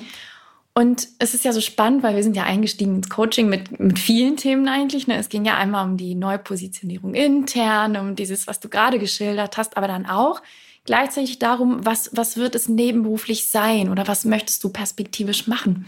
[0.77, 3.97] Und es ist ja so spannend, weil wir sind ja eingestiegen ins Coaching mit, mit
[3.97, 5.07] vielen Themen eigentlich.
[5.07, 5.15] Ne?
[5.15, 9.77] Es ging ja einmal um die Neupositionierung intern, um dieses, was du gerade geschildert hast,
[9.77, 10.41] aber dann auch
[10.85, 15.85] gleichzeitig darum, was, was wird es nebenberuflich sein oder was möchtest du perspektivisch machen.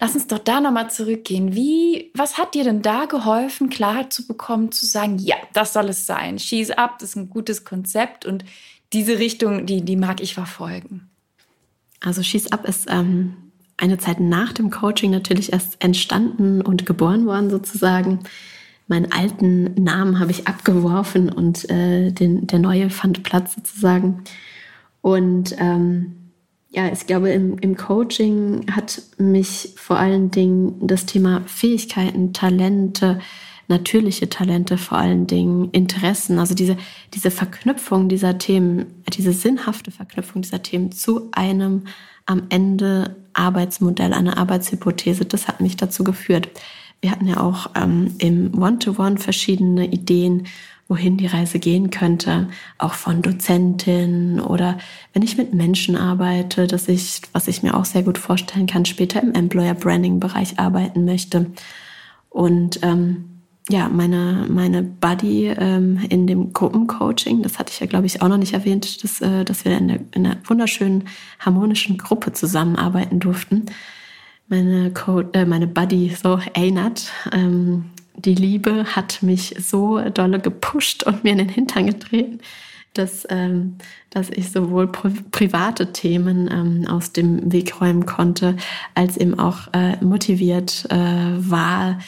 [0.00, 1.54] Lass uns doch da nochmal zurückgehen.
[1.54, 5.90] Wie, was hat dir denn da geholfen, Klarheit zu bekommen, zu sagen, ja, das soll
[5.90, 6.38] es sein.
[6.38, 8.44] She's up, das ist ein gutes Konzept und
[8.92, 11.10] diese Richtung, die, die mag ich verfolgen.
[12.00, 13.36] Also She's Up ist ähm,
[13.76, 18.20] eine Zeit nach dem Coaching natürlich erst entstanden und geboren worden sozusagen.
[18.90, 24.24] Meinen alten Namen habe ich abgeworfen und äh, den, der neue fand Platz sozusagen.
[25.00, 26.16] Und ähm,
[26.70, 33.20] ja, ich glaube, im, im Coaching hat mich vor allen Dingen das Thema Fähigkeiten, Talente,
[33.68, 36.76] natürliche Talente vor allen Dingen, Interessen, also diese,
[37.14, 41.84] diese Verknüpfung dieser Themen, diese sinnhafte Verknüpfung dieser Themen zu einem
[42.26, 45.26] am Ende Arbeitsmodell, eine Arbeitshypothese.
[45.26, 46.48] Das hat mich dazu geführt.
[47.00, 50.46] Wir hatten ja auch ähm, im One-to-One -One verschiedene Ideen,
[50.90, 54.76] wohin die Reise gehen könnte, auch von Dozentin oder
[55.12, 58.84] wenn ich mit Menschen arbeite, dass ich, was ich mir auch sehr gut vorstellen kann,
[58.84, 61.46] später im Employer Branding Bereich arbeiten möchte.
[62.28, 68.06] Und ähm, ja, meine, meine Buddy ähm, in dem Gruppencoaching, das hatte ich ja, glaube
[68.06, 71.04] ich, auch noch nicht erwähnt, dass, äh, dass wir in, der, in einer wunderschönen,
[71.38, 73.66] harmonischen Gruppe zusammenarbeiten durften.
[74.50, 77.84] Meine, Co äh, meine Buddy, so Einat, ähm,
[78.16, 82.40] die Liebe hat mich so dolle gepusht und mir in den Hintern getreten,
[82.92, 83.76] dass, ähm,
[84.10, 88.56] dass ich sowohl pri private Themen ähm, aus dem Weg räumen konnte,
[88.96, 92.00] als eben auch äh, motiviert äh, war,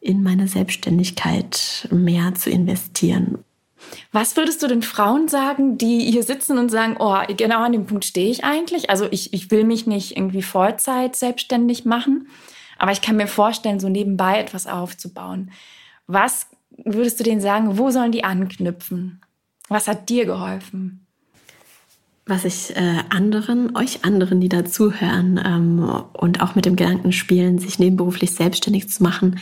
[0.00, 3.44] in meine Selbstständigkeit mehr zu investieren.
[4.10, 7.86] Was würdest du den Frauen sagen, die hier sitzen und sagen, oh, genau an dem
[7.86, 8.90] Punkt stehe ich eigentlich?
[8.90, 12.28] Also ich, ich will mich nicht irgendwie Vollzeit selbstständig machen,
[12.78, 15.50] aber ich kann mir vorstellen, so nebenbei etwas aufzubauen.
[16.06, 16.46] Was
[16.84, 19.20] würdest du denen sagen, wo sollen die anknüpfen?
[19.68, 21.06] Was hat dir geholfen?
[22.26, 27.58] Was ich äh, anderen, euch anderen, die dazuhören ähm, und auch mit dem Gedanken spielen,
[27.58, 29.40] sich nebenberuflich selbstständig zu machen,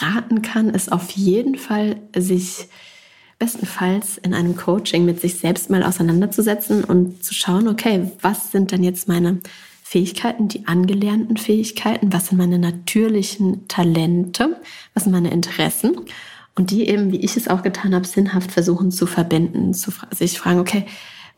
[0.00, 2.68] raten kann, ist auf jeden Fall, sich
[3.42, 8.70] bestenfalls in einem Coaching mit sich selbst mal auseinanderzusetzen und zu schauen, okay, was sind
[8.70, 9.40] denn jetzt meine
[9.82, 14.60] Fähigkeiten, die angelernten Fähigkeiten, was sind meine natürlichen Talente,
[14.94, 15.96] was sind meine Interessen?
[16.54, 20.38] Und die eben, wie ich es auch getan habe, sinnhaft versuchen zu verbinden, zu sich
[20.38, 20.86] fragen, okay,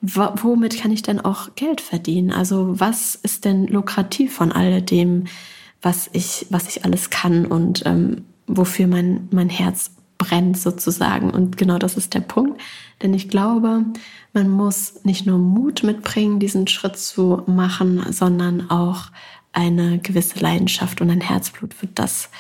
[0.03, 2.33] womit kann ich denn auch Geld verdienen?
[2.33, 5.25] Also was ist denn lukrativ von all dem,
[5.81, 11.31] was ich, was ich alles kann und ähm, wofür mein, mein Herz brennt sozusagen.
[11.31, 12.61] Und genau das ist der Punkt.
[13.03, 13.85] Denn ich glaube,
[14.33, 19.11] man muss nicht nur Mut mitbringen, diesen Schritt zu machen, sondern auch
[19.53, 22.31] eine gewisse Leidenschaft und ein Herzblut für das,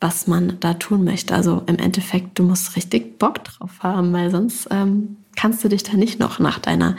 [0.00, 1.34] was man da tun möchte.
[1.34, 5.82] Also im Endeffekt, du musst richtig Bock drauf haben, weil sonst ähm, kannst du dich
[5.82, 6.96] da nicht noch nach deiner,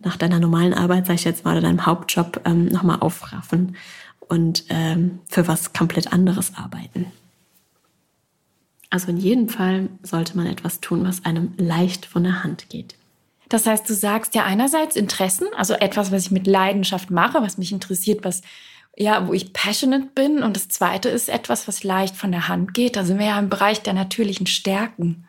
[0.00, 3.76] nach deiner normalen Arbeit, sag ich jetzt mal, oder deinem Hauptjob ähm, nochmal aufraffen
[4.28, 7.06] und ähm, für was komplett anderes arbeiten.
[8.90, 12.96] Also in jedem Fall sollte man etwas tun, was einem leicht von der Hand geht.
[13.48, 17.58] Das heißt, du sagst ja einerseits Interessen, also etwas, was ich mit Leidenschaft mache, was
[17.58, 18.42] mich interessiert, was
[18.96, 20.42] ja, wo ich passionate bin.
[20.42, 22.96] Und das zweite ist etwas, was leicht von der Hand geht.
[22.96, 25.28] Da sind wir ja im Bereich der natürlichen Stärken.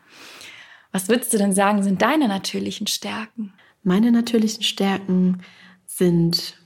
[0.90, 3.52] Was würdest du denn sagen, sind deine natürlichen Stärken?
[3.82, 5.42] Meine natürlichen Stärken
[5.86, 6.56] sind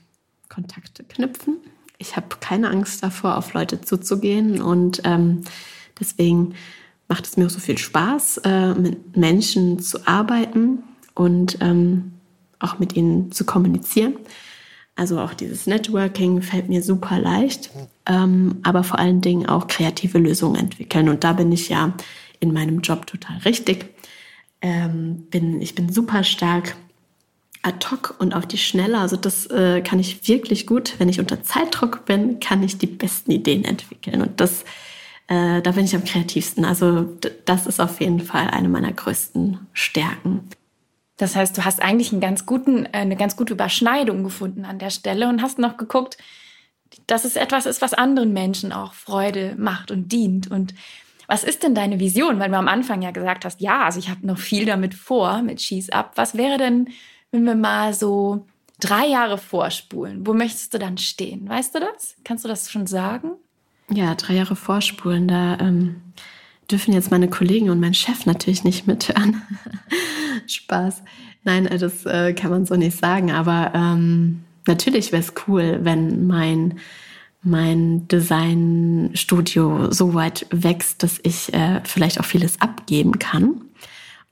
[0.47, 1.57] Kontakte knüpfen.
[1.97, 5.41] Ich habe keine Angst davor, auf Leute zuzugehen und ähm,
[5.99, 6.55] deswegen
[7.07, 10.83] macht es mir auch so viel Spaß, äh, mit Menschen zu arbeiten
[11.15, 12.13] und ähm,
[12.59, 14.15] auch mit ihnen zu kommunizieren.
[14.95, 17.71] Also auch dieses Networking fällt mir super leicht,
[18.05, 21.09] ähm, aber vor allen Dingen auch kreative Lösungen entwickeln.
[21.09, 21.93] Und da bin ich ja
[22.39, 23.87] in meinem Job total richtig.
[24.61, 26.75] Ähm, bin, ich bin super stark
[27.63, 28.99] ad hoc und auf die Schnelle.
[28.99, 30.95] Also das äh, kann ich wirklich gut.
[30.99, 34.21] Wenn ich unter Zeitdruck bin, kann ich die besten Ideen entwickeln.
[34.21, 34.63] Und das
[35.27, 36.65] äh, da bin ich am kreativsten.
[36.65, 37.09] Also
[37.45, 40.49] das ist auf jeden Fall eine meiner größten Stärken.
[41.17, 44.79] Das heißt, du hast eigentlich einen ganz guten, äh, eine ganz gute Überschneidung gefunden an
[44.79, 46.17] der Stelle und hast noch geguckt,
[47.07, 50.49] dass es etwas ist, was anderen Menschen auch Freude macht und dient.
[50.49, 50.73] Und
[51.27, 52.39] was ist denn deine Vision?
[52.39, 55.41] Weil du am Anfang ja gesagt hast, ja, also ich habe noch viel damit vor,
[55.41, 56.13] mit Schieß ab.
[56.15, 56.89] Was wäre denn,
[57.31, 58.45] wenn wir mal so
[58.79, 60.27] drei Jahre vorspulen?
[60.27, 61.47] Wo möchtest du dann stehen?
[61.47, 62.15] Weißt du das?
[62.23, 63.31] Kannst du das schon sagen?
[63.89, 66.01] Ja, drei Jahre vorspulen, da ähm,
[66.69, 69.41] dürfen jetzt meine Kollegen und mein Chef natürlich nicht mithören.
[70.47, 71.03] Spaß.
[71.43, 75.79] Nein, äh, das äh, kann man so nicht sagen, aber ähm, natürlich wäre es cool,
[75.83, 76.79] wenn mein,
[77.41, 83.61] mein Designstudio so weit wächst, dass ich äh, vielleicht auch vieles abgeben kann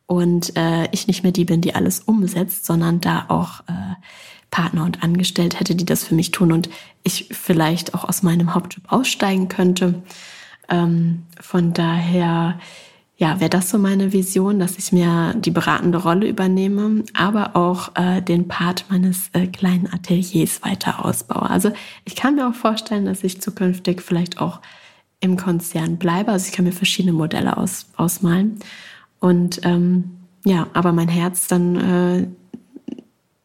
[0.07, 3.95] und äh, ich nicht mehr die bin, die alles umsetzt, sondern da auch äh,
[4.51, 6.69] Partner und Angestellte hätte, die das für mich tun und
[7.03, 10.03] ich vielleicht auch aus meinem Hauptjob aussteigen könnte.
[10.69, 12.59] Ähm, von daher,
[13.17, 17.95] ja, wäre das so meine Vision, dass ich mir die beratende Rolle übernehme, aber auch
[17.95, 21.49] äh, den Part meines äh, kleinen Ateliers weiter ausbaue.
[21.49, 21.71] Also
[22.03, 24.59] ich kann mir auch vorstellen, dass ich zukünftig vielleicht auch
[25.21, 26.31] im Konzern bleibe.
[26.31, 28.59] Also ich kann mir verschiedene Modelle aus, ausmalen.
[29.19, 32.27] Und ähm, ja, aber mein Herz dann äh,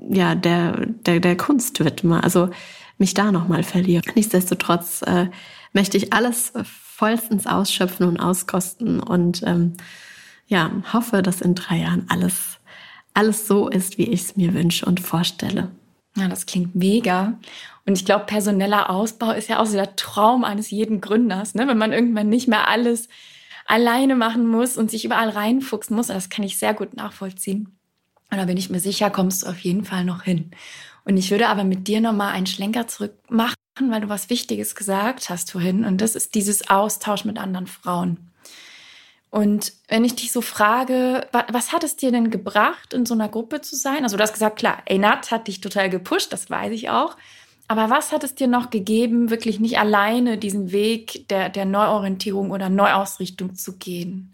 [0.08, 2.50] ja, der, der, der Kunst widme, also
[2.98, 4.02] mich da nochmal verliere.
[4.14, 5.26] Nichtsdestotrotz äh,
[5.72, 9.74] möchte ich alles vollstens ausschöpfen und auskosten und ähm,
[10.46, 12.58] ja, hoffe, dass in drei Jahren alles,
[13.14, 15.70] alles so ist, wie ich es mir wünsche und vorstelle.
[16.16, 17.38] Ja, das klingt mega.
[17.84, 21.68] Und ich glaube, personeller Ausbau ist ja auch so der Traum eines jeden Gründers, ne?
[21.68, 23.08] wenn man irgendwann nicht mehr alles
[23.66, 26.06] alleine machen muss und sich überall reinfuchsen muss.
[26.06, 27.75] Das kann ich sehr gut nachvollziehen.
[28.30, 30.50] Und da bin ich mir sicher, kommst du auf jeden Fall noch hin.
[31.04, 34.74] Und ich würde aber mit dir nochmal einen Schlenker zurück machen, weil du was Wichtiges
[34.74, 35.84] gesagt hast vorhin.
[35.84, 38.18] Und das ist dieses Austausch mit anderen Frauen.
[39.30, 43.28] Und wenn ich dich so frage, was hat es dir denn gebracht, in so einer
[43.28, 44.02] Gruppe zu sein?
[44.02, 47.16] Also du hast gesagt, klar, Einat hat dich total gepusht, das weiß ich auch.
[47.68, 52.50] Aber was hat es dir noch gegeben, wirklich nicht alleine diesen Weg der, der Neuorientierung
[52.50, 54.32] oder Neuausrichtung zu gehen?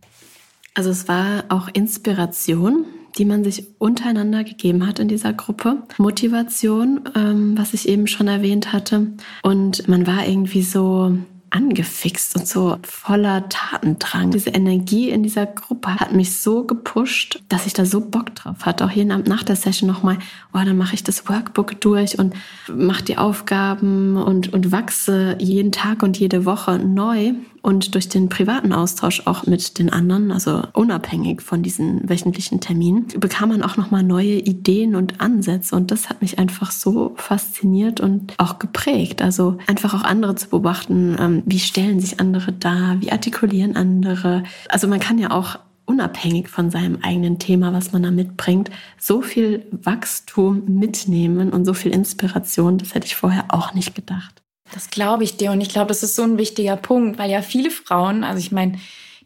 [0.74, 2.84] Also es war auch Inspiration,
[3.18, 5.82] die man sich untereinander gegeben hat in dieser Gruppe.
[5.98, 9.08] Motivation, ähm, was ich eben schon erwähnt hatte.
[9.42, 11.16] Und man war irgendwie so
[11.52, 14.30] angefixt und so voller Tatendrang.
[14.30, 18.64] Diese Energie in dieser Gruppe hat mich so gepusht, dass ich da so Bock drauf
[18.64, 18.84] hatte.
[18.84, 20.18] Auch jeden Abend nach der Session nochmal,
[20.54, 22.34] oh, dann mache ich das Workbook durch und
[22.68, 28.28] mache die Aufgaben und, und wachse jeden Tag und jede Woche neu und durch den
[28.28, 33.76] privaten Austausch auch mit den anderen, also unabhängig von diesen wöchentlichen Terminen, bekam man auch
[33.76, 39.22] nochmal neue Ideen und Ansätze und das hat mich einfach so fasziniert und auch geprägt.
[39.22, 44.42] Also einfach auch andere zu beobachten, ähm, wie stellen sich andere dar, wie artikulieren andere.
[44.68, 49.22] Also man kann ja auch unabhängig von seinem eigenen Thema, was man da mitbringt, so
[49.22, 54.41] viel Wachstum mitnehmen und so viel Inspiration, das hätte ich vorher auch nicht gedacht.
[54.72, 57.42] Das glaube ich dir und ich glaube, das ist so ein wichtiger Punkt, weil ja
[57.42, 58.78] viele Frauen, also ich meine,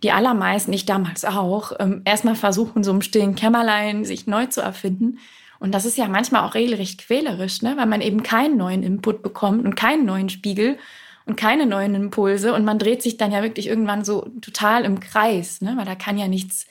[0.02, 4.60] die allermeisten, ich damals auch, ähm, erstmal versuchen, so im stillen Kämmerlein sich neu zu
[4.60, 5.18] erfinden.
[5.58, 7.76] Und das ist ja manchmal auch regelrecht quälerisch, ne?
[7.76, 10.78] weil man eben keinen neuen Input bekommt und keinen neuen Spiegel
[11.24, 12.52] und keine neuen Impulse.
[12.52, 15.74] Und man dreht sich dann ja wirklich irgendwann so total im Kreis, ne?
[15.76, 16.66] weil da kann ja nichts,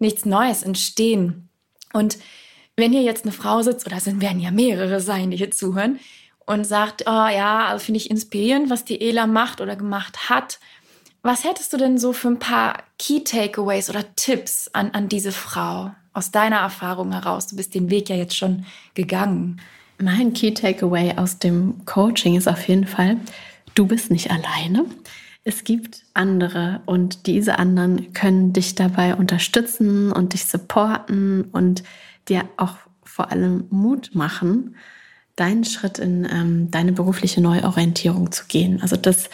[0.00, 1.48] nichts Neues entstehen.
[1.92, 2.18] Und
[2.76, 6.00] wenn hier jetzt eine Frau sitzt, oder es werden ja mehrere sein, die hier zuhören,
[6.46, 10.58] und sagt, oh ja, also finde ich inspirierend, was die Ela macht oder gemacht hat.
[11.22, 15.32] Was hättest du denn so für ein paar Key Takeaways oder Tipps an, an diese
[15.32, 17.46] Frau aus deiner Erfahrung heraus?
[17.46, 19.60] Du bist den Weg ja jetzt schon gegangen.
[19.98, 23.16] Mein Key Takeaway aus dem Coaching ist auf jeden Fall,
[23.74, 24.84] du bist nicht alleine.
[25.44, 31.84] Es gibt andere und diese anderen können dich dabei unterstützen und dich supporten und
[32.28, 34.74] dir auch vor allem Mut machen
[35.36, 38.80] deinen Schritt in ähm, deine berufliche Neuorientierung zu gehen.
[38.82, 39.30] Also das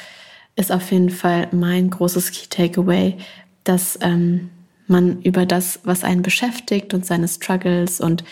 [0.56, 3.16] ist auf jeden Fall mein großes Key Takeaway,
[3.64, 4.50] dass ähm,
[4.86, 8.24] man über das, was einen beschäftigt und seine Struggles und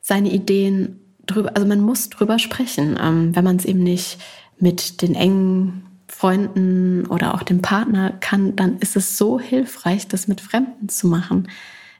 [0.00, 2.98] seine Ideen drüber, also man muss drüber sprechen.
[3.00, 4.18] Ähm, wenn man es eben nicht
[4.58, 10.28] mit den engen Freunden oder auch dem Partner kann, dann ist es so hilfreich, das
[10.28, 11.48] mit Fremden zu machen.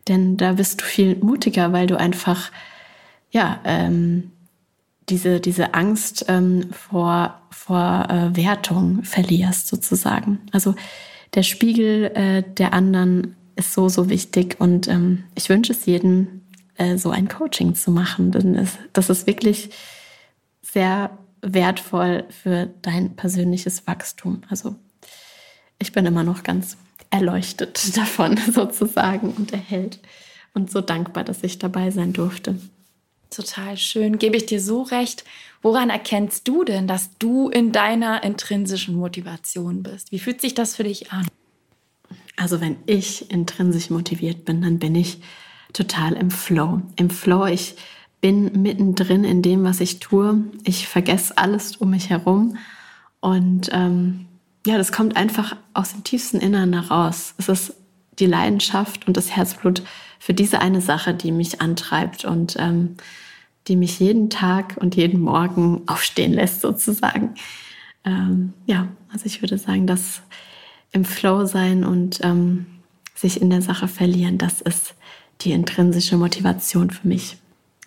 [0.08, 2.50] Denn da bist du viel mutiger, weil du einfach,
[3.30, 4.31] ja, ähm,
[5.12, 10.40] diese, diese Angst ähm, vor, vor äh, Wertung verlierst sozusagen.
[10.52, 10.74] Also
[11.34, 16.40] der Spiegel äh, der anderen ist so, so wichtig und ähm, ich wünsche es jedem,
[16.76, 19.68] äh, so ein Coaching zu machen, denn es, das ist wirklich
[20.62, 21.10] sehr
[21.42, 24.40] wertvoll für dein persönliches Wachstum.
[24.48, 24.76] Also
[25.78, 26.78] ich bin immer noch ganz
[27.10, 30.00] erleuchtet davon sozusagen und erhält
[30.54, 32.56] und so dankbar, dass ich dabei sein durfte.
[33.34, 34.18] Total schön.
[34.18, 35.24] Gebe ich dir so recht.
[35.62, 40.12] Woran erkennst du denn, dass du in deiner intrinsischen Motivation bist?
[40.12, 41.26] Wie fühlt sich das für dich an?
[42.36, 45.20] Also wenn ich intrinsisch motiviert bin, dann bin ich
[45.72, 46.82] total im Flow.
[46.96, 47.76] Im Flow, ich
[48.20, 50.44] bin mittendrin in dem, was ich tue.
[50.64, 52.56] Ich vergesse alles um mich herum.
[53.20, 54.26] Und ähm,
[54.66, 57.34] ja, das kommt einfach aus dem tiefsten Innern heraus.
[57.38, 57.74] Es ist
[58.18, 59.82] die Leidenschaft und das Herzblut
[60.22, 62.94] für diese eine Sache, die mich antreibt und ähm,
[63.66, 67.34] die mich jeden Tag und jeden Morgen aufstehen lässt, sozusagen.
[68.04, 70.22] Ähm, ja, also ich würde sagen, dass
[70.92, 72.66] im Flow sein und ähm,
[73.16, 74.94] sich in der Sache verlieren, das ist
[75.40, 77.38] die intrinsische Motivation für mich.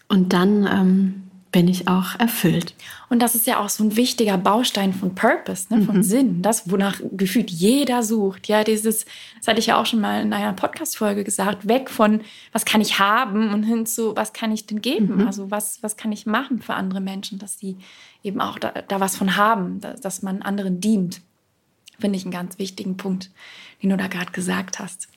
[0.09, 1.23] Und dann ähm,
[1.55, 2.75] bin ich auch erfüllt.
[3.07, 6.03] Und das ist ja auch so ein wichtiger Baustein von Purpose, ne, von mhm.
[6.03, 8.49] Sinn, das, wonach gefühlt jeder sucht.
[8.49, 9.05] Ja, dieses,
[9.37, 12.19] das hatte ich ja auch schon mal in einer Podcast-Folge gesagt, weg von,
[12.51, 15.21] was kann ich haben und hin zu, was kann ich denn geben?
[15.21, 15.27] Mhm.
[15.27, 17.77] Also, was, was kann ich machen für andere Menschen, dass sie
[18.21, 21.21] eben auch da, da was von haben, dass, dass man anderen dient.
[21.99, 23.31] Finde ich einen ganz wichtigen Punkt,
[23.81, 25.07] den du da gerade gesagt hast.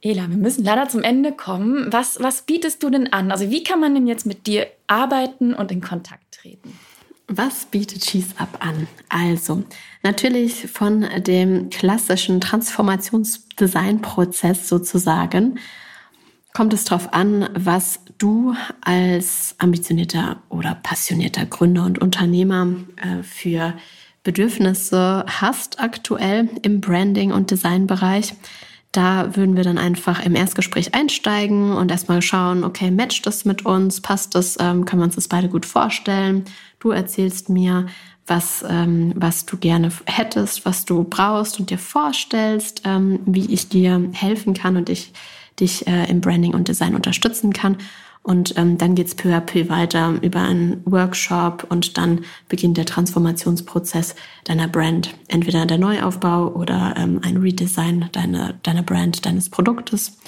[0.00, 1.92] Ela, wir müssen leider zum Ende kommen.
[1.92, 3.32] Was, was bietest du denn an?
[3.32, 6.78] Also wie kann man denn jetzt mit dir arbeiten und in Kontakt treten?
[7.26, 8.86] Was bietet Cheese Up an?
[9.10, 9.64] Also,
[10.02, 15.58] natürlich von dem klassischen Transformationsdesignprozess sozusagen.
[16.54, 23.74] kommt es darauf an, was du als ambitionierter oder passionierter Gründer und Unternehmer äh, für
[24.22, 28.32] Bedürfnisse hast aktuell im Branding- und Designbereich.
[28.92, 33.66] Da würden wir dann einfach im Erstgespräch einsteigen und erstmal schauen, okay, matcht das mit
[33.66, 36.44] uns, passt das, ähm, können wir uns das beide gut vorstellen.
[36.80, 37.86] Du erzählst mir,
[38.26, 43.68] was, ähm, was du gerne hättest, was du brauchst und dir vorstellst, ähm, wie ich
[43.68, 45.12] dir helfen kann und ich
[45.60, 47.76] dich äh, im Branding und Design unterstützen kann.
[48.22, 52.84] Und ähm, dann geht's peu à peu weiter über einen Workshop und dann beginnt der
[52.84, 54.14] Transformationsprozess
[54.44, 55.14] deiner Brand.
[55.28, 60.18] Entweder der Neuaufbau oder ähm, ein Redesign deiner, deiner Brand, deines Produktes.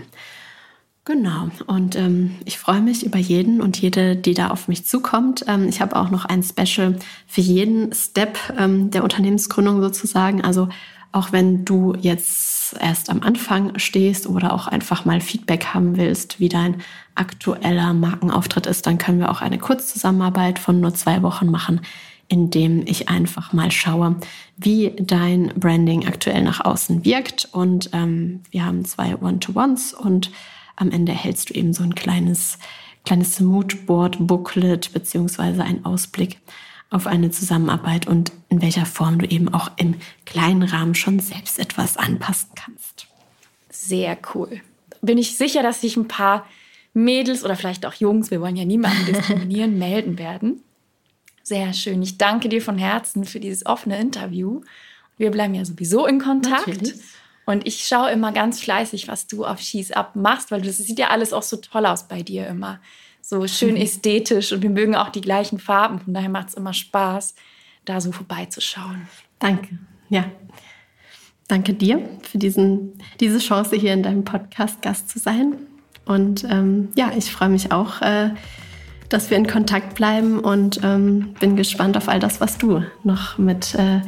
[1.08, 1.50] Genau.
[1.68, 5.46] Und ähm, ich freue mich über jeden und jede, die da auf mich zukommt.
[5.48, 10.44] Ähm, ich habe auch noch ein Special für jeden Step ähm, der Unternehmensgründung sozusagen.
[10.44, 10.68] Also
[11.14, 16.42] auch wenn du jetzt erst am Anfang stehst oder auch einfach mal Feedback haben willst,
[16.42, 16.82] wie dein
[17.16, 21.82] aktueller Markenauftritt ist, dann können wir auch eine Kurzzusammenarbeit von nur zwei Wochen machen,
[22.30, 24.18] indem ich einfach mal schaue,
[24.58, 27.50] wie dein Branding aktuell nach außen wirkt.
[27.52, 30.32] Und ähm, wir haben zwei One-to-Ones und
[30.76, 32.60] am Ende erhältst du eben so ein kleines,
[33.06, 36.40] kleines Moodboard-Booklet beziehungsweise einen Ausblick
[36.90, 41.60] auf eine Zusammenarbeit und in welcher Form du eben auch im kleinen Rahmen schon selbst
[41.60, 43.08] etwas anpassen kannst.
[43.70, 44.62] Sehr cool.
[45.02, 46.46] Bin ich sicher, dass sich ein paar
[46.94, 50.64] Mädels oder vielleicht auch Jungs, wir wollen ja niemanden diskriminieren, melden werden.
[51.48, 52.04] Sehr schön.
[52.04, 54.64] Ich danke dir von Herzen für dieses offene Interview.
[55.18, 56.68] Wir bleiben ja sowieso in Kontakt.
[56.68, 56.96] Natürlich.
[57.46, 61.00] Und ich schaue immer ganz fleißig, was du auf Schieß ab machst, weil das sieht
[61.00, 62.82] ja alles auch so toll aus bei dir immer
[63.22, 63.82] so schön mhm.
[63.82, 66.02] ästhetisch und wir mögen auch die gleichen Farben.
[66.02, 67.34] Von daher macht es immer Spaß,
[67.86, 69.08] da so vorbeizuschauen.
[69.40, 69.80] Danke.
[70.10, 70.26] Ja.
[71.48, 75.56] Danke dir für diesen, diese Chance, hier in deinem Podcast Gast zu sein.
[76.04, 78.32] Und ähm, ja, ich freue mich auch, äh,
[79.10, 83.38] dass wir in Kontakt bleiben und ähm, bin gespannt auf all das, was du noch
[83.38, 84.02] mit äh,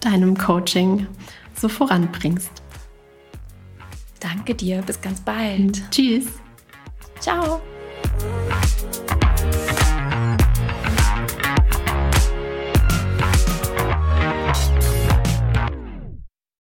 [0.00, 1.06] deinem Coaching
[1.54, 2.50] so voranbringst.
[4.20, 5.82] Danke dir, bis ganz bald.
[5.90, 6.26] Tschüss.
[7.20, 7.60] Ciao.